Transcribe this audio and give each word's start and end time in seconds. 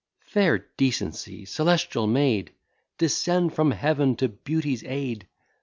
Fair 0.23 0.57
Decency, 0.77 1.45
celestial 1.45 2.07
maid! 2.07 2.51
Descend 2.97 3.53
from 3.53 3.69
Heaven 3.69 4.15
to 4.15 4.29
Beauty's 4.29 4.83
aid! 4.83 5.27